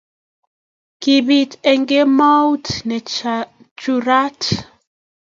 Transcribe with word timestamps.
kibiit 1.01 1.51
eng 1.69 1.83
kemout 1.89 2.65
ne 2.87 2.97
churat 3.83 4.41